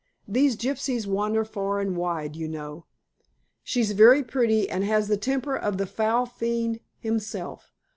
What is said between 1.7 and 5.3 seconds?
and wide, you know. She's very pretty, and has the